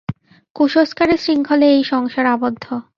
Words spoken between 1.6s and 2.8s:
এই সংসার আবদ্ধ।